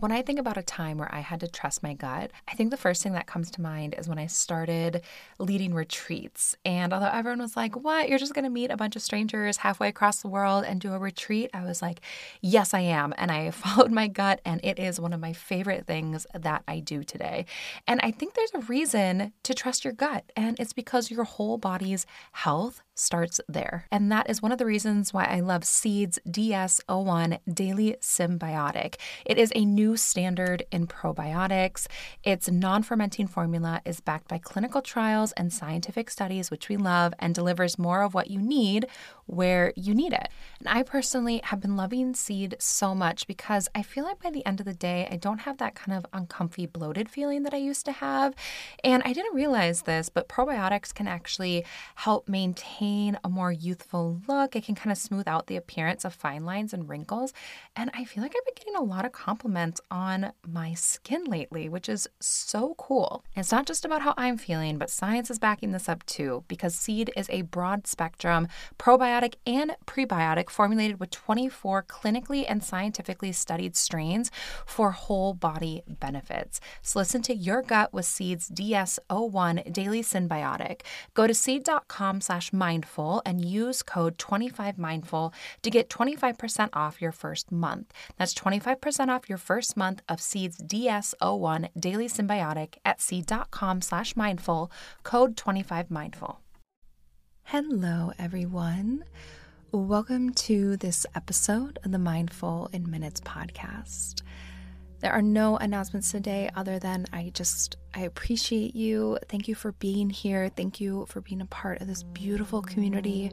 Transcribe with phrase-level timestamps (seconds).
[0.00, 2.70] When I think about a time where I had to trust my gut, I think
[2.70, 5.02] the first thing that comes to mind is when I started
[5.38, 6.56] leading retreats.
[6.64, 8.08] And although everyone was like, What?
[8.08, 10.94] You're just going to meet a bunch of strangers halfway across the world and do
[10.94, 11.50] a retreat?
[11.52, 12.00] I was like,
[12.40, 13.12] Yes, I am.
[13.18, 16.80] And I followed my gut, and it is one of my favorite things that I
[16.80, 17.44] do today.
[17.86, 21.58] And I think there's a reason to trust your gut, and it's because your whole
[21.58, 23.86] body's health starts there.
[23.90, 28.96] And that is one of the reasons why I love Seeds DS01 Daily Synbiotic.
[29.24, 31.86] It is a new standard in probiotics.
[32.24, 37.14] Its non fermenting formula is backed by clinical trials and scientific studies, which we love,
[37.18, 38.86] and delivers more of what you need
[39.30, 40.28] where you need it.
[40.58, 44.44] And I personally have been loving Seed so much because I feel like by the
[44.44, 47.58] end of the day, I don't have that kind of uncomfy, bloated feeling that I
[47.58, 48.34] used to have.
[48.82, 51.64] And I didn't realize this, but probiotics can actually
[51.94, 54.56] help maintain a more youthful look.
[54.56, 57.32] It can kind of smooth out the appearance of fine lines and wrinkles.
[57.76, 61.68] And I feel like I've been getting a lot of compliments on my skin lately,
[61.68, 63.24] which is so cool.
[63.36, 66.74] it's not just about how I'm feeling, but science is backing this up too, because
[66.74, 68.48] Seed is a broad spectrum
[68.78, 74.30] probiotic probiotic and prebiotic formulated with 24 clinically and scientifically studied strains
[74.66, 76.60] for whole body benefits.
[76.82, 80.82] So listen to your gut with Seeds DS01 Daily Synbiotic.
[81.14, 85.32] Go to seed.com slash mindful and use code 25mindful
[85.62, 87.92] to get 25% off your first month.
[88.16, 94.70] That's 25% off your first month of Seeds DS01 Daily Synbiotic at seed.com slash mindful,
[95.02, 96.40] code 25mindful.
[97.50, 99.02] Hello, everyone.
[99.72, 104.22] Welcome to this episode of the Mindful in Minutes podcast.
[105.00, 109.18] There are no announcements today other than I just I appreciate you.
[109.28, 110.48] Thank you for being here.
[110.48, 113.32] Thank you for being a part of this beautiful community.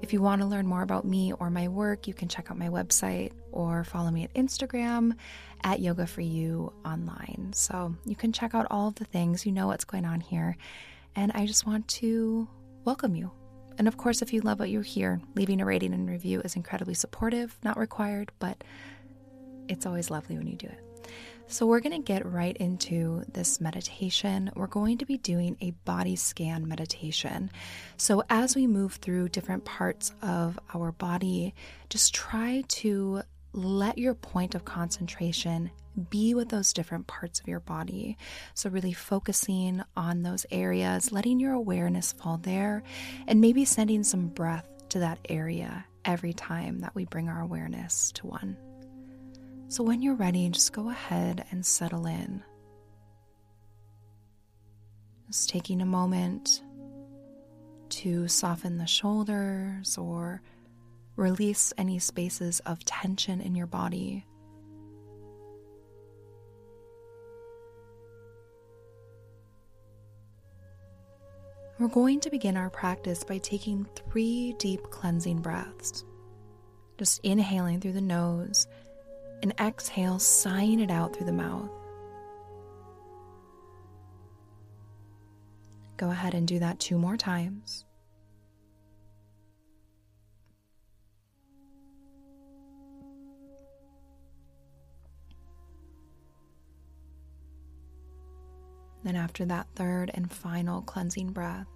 [0.00, 2.58] If you want to learn more about me or my work, you can check out
[2.58, 5.16] my website or follow me at Instagram
[5.64, 7.50] at Yoga for You online.
[7.52, 9.44] So you can check out all of the things.
[9.44, 10.56] You know what's going on here.
[11.16, 12.46] And I just want to
[12.84, 13.32] welcome you
[13.78, 16.56] and of course, if you love what you hear, leaving a rating and review is
[16.56, 18.62] incredibly supportive, not required, but
[19.68, 20.80] it's always lovely when you do it.
[21.48, 24.50] So, we're going to get right into this meditation.
[24.56, 27.50] We're going to be doing a body scan meditation.
[27.96, 31.54] So, as we move through different parts of our body,
[31.88, 33.22] just try to
[33.52, 35.70] let your point of concentration
[36.10, 38.16] be with those different parts of your body.
[38.54, 42.82] So, really focusing on those areas, letting your awareness fall there,
[43.26, 48.12] and maybe sending some breath to that area every time that we bring our awareness
[48.12, 48.56] to one.
[49.68, 52.42] So, when you're ready, just go ahead and settle in.
[55.26, 56.62] Just taking a moment
[57.88, 60.42] to soften the shoulders or
[61.16, 64.26] Release any spaces of tension in your body.
[71.78, 76.04] We're going to begin our practice by taking three deep cleansing breaths.
[76.96, 78.66] Just inhaling through the nose
[79.42, 81.68] and exhale, sighing it out through the mouth.
[85.98, 87.84] Go ahead and do that two more times.
[99.06, 101.68] Then, after that third and final cleansing breath,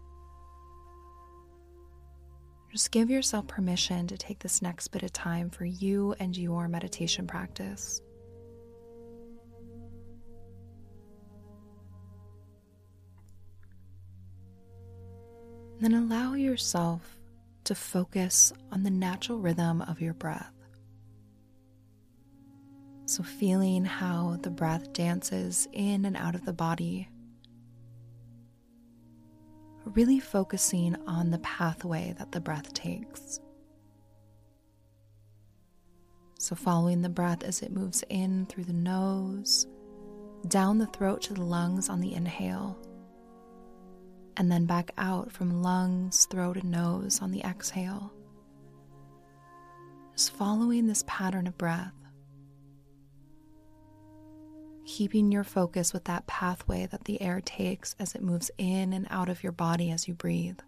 [2.73, 6.67] just give yourself permission to take this next bit of time for you and your
[6.67, 8.03] meditation practice.
[15.79, 17.17] Then allow yourself
[17.63, 20.51] to focus on the natural rhythm of your breath.
[23.07, 27.09] So, feeling how the breath dances in and out of the body
[29.95, 33.41] really focusing on the pathway that the breath takes.
[36.39, 39.67] So, following the breath as it moves in through the nose,
[40.49, 42.79] down the throat to the lungs on the inhale,
[44.37, 48.11] and then back out from lungs, throat, and nose on the exhale.
[50.17, 51.93] Just following this pattern of breath.
[54.91, 59.07] Keeping your focus with that pathway that the air takes as it moves in and
[59.09, 60.59] out of your body as you breathe.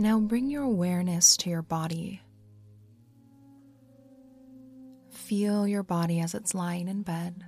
[0.00, 2.22] Now bring your awareness to your body.
[5.10, 7.44] Feel your body as it's lying in bed.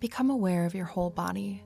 [0.00, 1.62] Become aware of your whole body.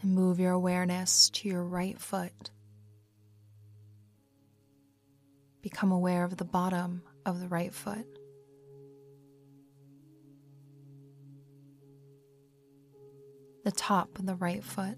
[0.00, 2.50] And move your awareness to your right foot.
[5.60, 8.06] Become aware of the bottom of the right foot.
[13.64, 14.96] The top of the right foot.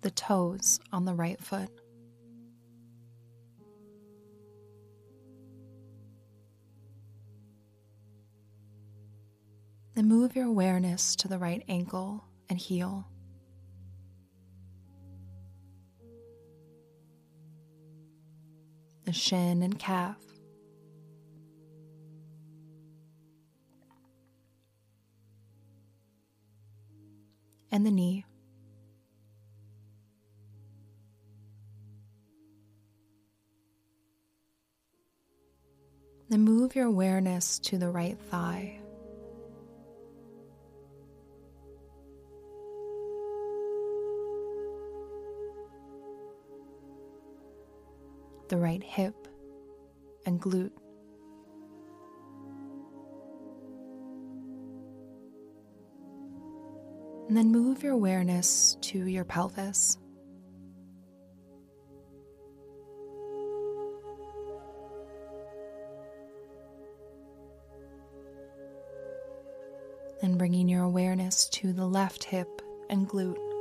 [0.00, 1.68] The toes on the right foot.
[9.94, 13.11] Then move your awareness to the right ankle and heel.
[19.12, 20.16] The shin and calf.
[27.70, 28.24] And the knee.
[36.30, 38.81] Then move your awareness to the right thigh.
[48.52, 49.14] The right hip
[50.26, 50.72] and glute.
[57.28, 59.96] And then move your awareness to your pelvis.
[70.20, 72.60] And bringing your awareness to the left hip
[72.90, 73.51] and glute.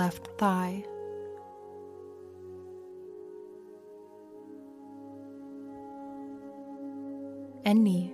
[0.00, 0.82] Left thigh.
[7.66, 8.10] And knee.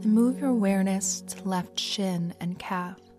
[0.00, 3.11] And move your awareness to left shin and calf.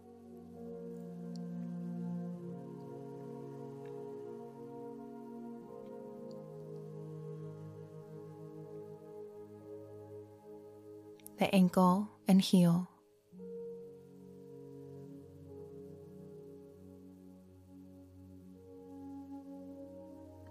[11.54, 12.90] Ankle and heel.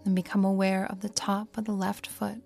[0.05, 2.41] And become aware of the top of the left foot.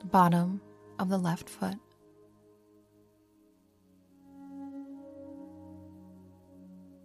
[0.00, 0.60] The bottom
[0.98, 1.76] of the left foot.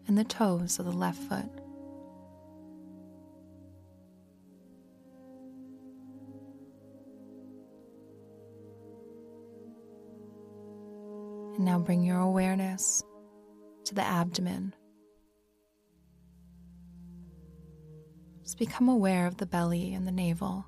[0.08, 1.61] And the toes of the left foot.
[11.72, 13.02] Now bring your awareness
[13.86, 14.76] to the abdomen.
[18.44, 20.66] Just become aware of the belly and the navel.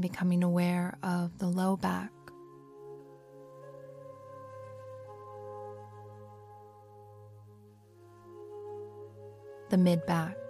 [0.00, 2.10] Becoming aware of the low back.
[9.70, 10.43] The mid back.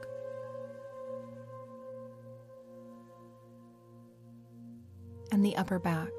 [5.35, 6.13] And the upper back.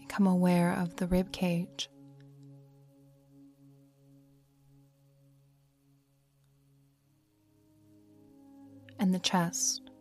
[0.00, 1.90] Become aware of the rib cage.
[8.98, 9.91] And the chest.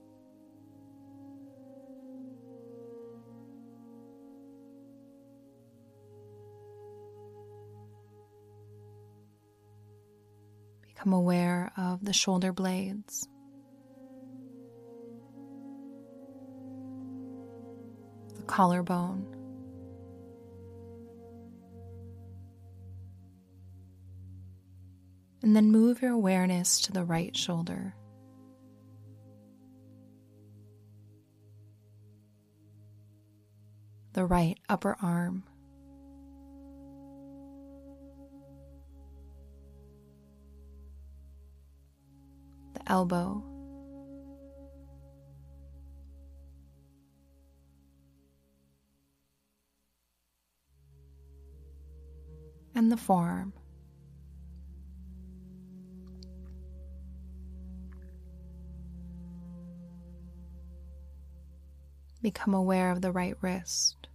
[11.01, 13.27] Become aware of the shoulder blades.
[18.36, 19.25] The collarbone.
[25.41, 27.96] And then move your awareness to the right shoulder.
[34.13, 35.46] The right upper arm.
[42.91, 43.41] Elbow.
[52.75, 53.53] And the forearm.
[62.21, 64.10] Become aware of the right wrist.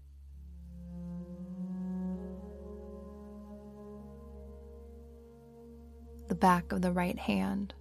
[6.28, 7.73] The back of the right hand.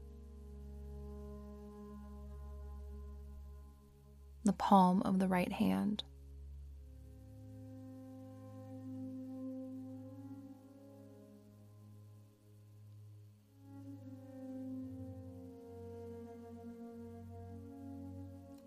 [4.46, 6.04] The palm of the right hand.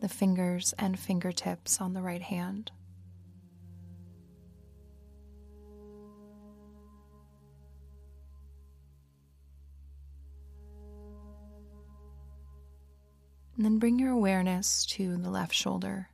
[0.01, 2.71] the fingers and fingertips on the right hand.
[13.59, 16.09] And then bring your awareness to the left shoulder.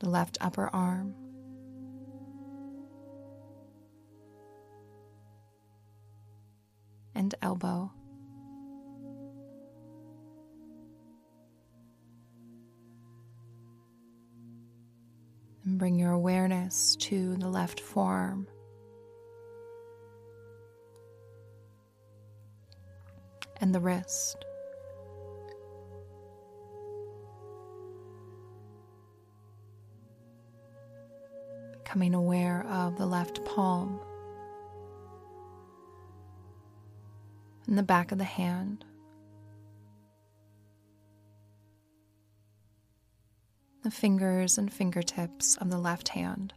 [0.00, 1.14] The left upper arm.
[7.14, 7.90] and elbow.
[15.64, 18.46] And bring your awareness to the left forearm.
[23.60, 24.44] And the wrist.
[31.72, 34.00] Becoming aware of the left palm.
[37.68, 38.84] and the back of the hand.
[43.84, 46.54] The fingers and fingertips of the left hand.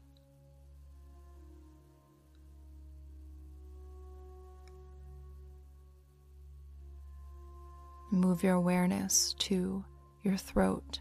[8.11, 9.83] Move your awareness to
[10.21, 10.99] your throat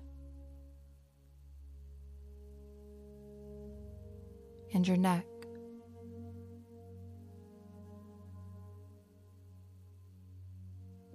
[4.73, 5.26] and your neck.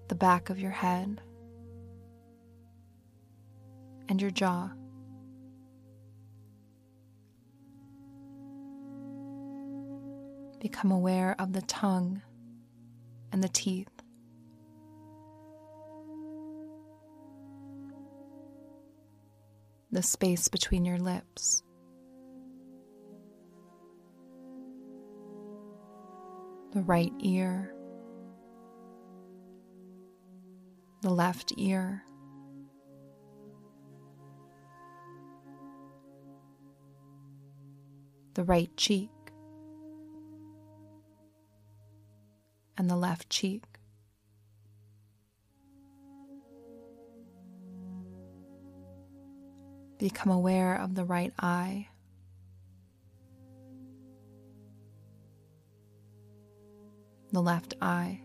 [0.07, 1.19] the back of your head,
[4.07, 4.69] and your jaw.
[10.59, 12.21] Become aware of the tongue
[13.31, 13.94] and the teeth.
[19.95, 21.63] The space between your lips.
[26.73, 27.71] The right ear.
[31.01, 32.03] the left ear.
[38.33, 39.11] The right cheek
[42.77, 43.74] and the left cheek.
[50.05, 51.87] Become aware of the right eye.
[57.31, 58.21] The left eye.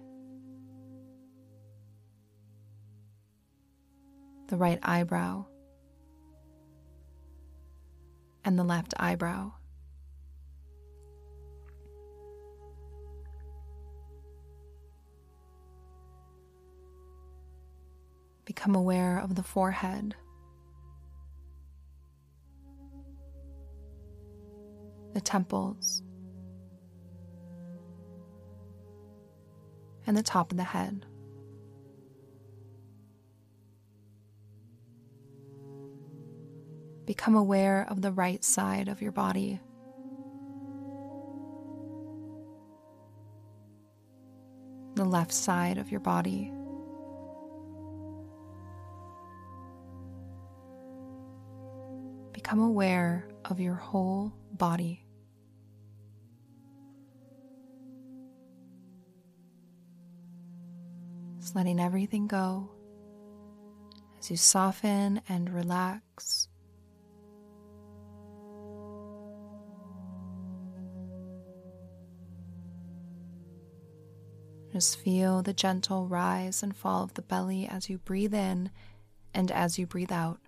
[4.49, 5.47] the right eyebrow,
[8.45, 9.53] and the left eyebrow.
[18.45, 20.17] Become aware of the forehead,
[25.13, 26.03] the temples,
[30.07, 31.07] and the top of the head.
[37.07, 39.61] Become aware of the right side of your body.
[44.95, 46.53] The left side of your body.
[52.33, 55.07] Become aware of your whole body.
[61.41, 62.69] Just letting everything go
[64.19, 66.49] as you soften and relax.
[74.75, 78.71] Just feel the gentle rise and fall of the belly as you breathe in
[79.33, 80.39] and as you breathe out.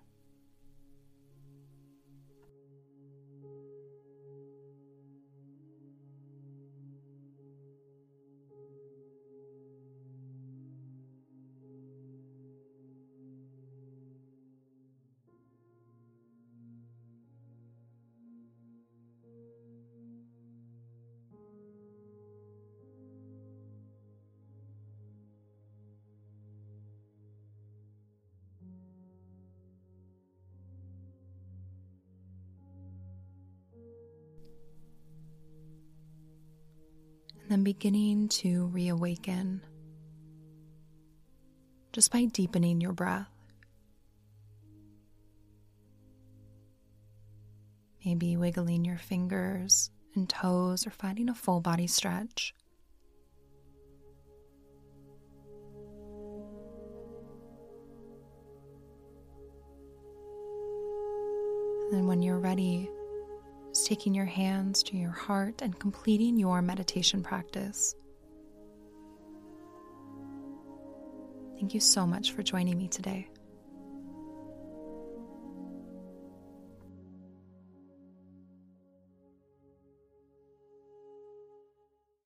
[37.53, 39.61] Then beginning to reawaken
[41.93, 43.29] just by deepening your breath.
[48.07, 52.55] Maybe wiggling your fingers and toes or finding a full body stretch.
[61.85, 62.89] And then, when you're ready,
[63.85, 67.95] taking your hands to your heart and completing your meditation practice.
[71.59, 73.29] Thank you so much for joining me today.